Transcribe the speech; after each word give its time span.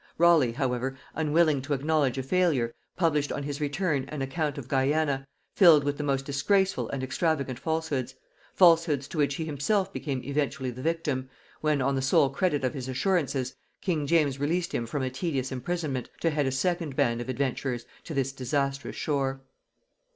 Raleigh 0.17 0.53
however, 0.53 0.97
unwilling 1.13 1.61
to 1.61 1.75
acknowledge 1.75 2.17
a 2.17 2.23
failure, 2.23 2.73
published 2.95 3.31
on 3.31 3.43
his 3.43 3.61
return 3.61 4.05
an 4.05 4.23
account 4.23 4.57
of 4.57 4.67
Guiana, 4.67 5.27
filled 5.55 5.83
with 5.83 5.95
the 5.97 6.03
most 6.03 6.25
disgraceful 6.25 6.89
and 6.89 7.03
extravagant 7.03 7.59
falsehoods; 7.59 8.15
falsehoods 8.55 9.07
to 9.09 9.19
which 9.19 9.35
he 9.35 9.45
himself 9.45 9.93
became 9.93 10.23
eventually 10.23 10.71
the 10.71 10.81
victim, 10.81 11.29
when, 11.59 11.83
on 11.83 11.93
the 11.93 12.01
sole 12.01 12.31
credit 12.31 12.63
of 12.63 12.73
his 12.73 12.89
assurances, 12.89 13.53
king 13.79 14.07
James 14.07 14.39
released 14.39 14.73
him 14.73 14.87
from 14.87 15.03
a 15.03 15.11
tedious 15.11 15.51
imprisonment 15.51 16.09
to 16.19 16.31
head 16.31 16.47
a 16.47 16.51
second 16.51 16.95
band 16.95 17.21
of 17.21 17.29
adventurers 17.29 17.85
to 18.03 18.15
this 18.15 18.31
disastrous 18.31 18.95
shore. 18.95 19.41